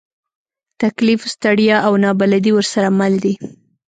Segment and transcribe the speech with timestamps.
[0.81, 3.33] تکلیف، ستړیا، او نابلدي ورسره مل دي.